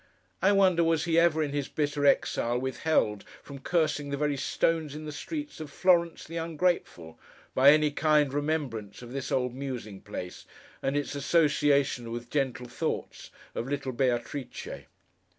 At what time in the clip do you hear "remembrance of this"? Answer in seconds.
8.33-9.31